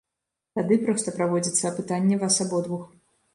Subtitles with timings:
[0.59, 2.83] Тады проста праводзіцца апытанне вас абодвух.